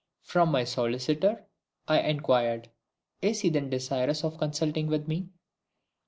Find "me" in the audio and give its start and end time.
5.07-5.29